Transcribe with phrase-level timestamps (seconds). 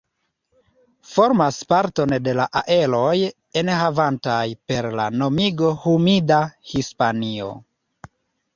[1.09, 3.13] Formas parton de la areoj
[3.61, 4.41] enhavantaj
[4.73, 6.43] per la nomigo "humida
[6.73, 7.55] Hispanio".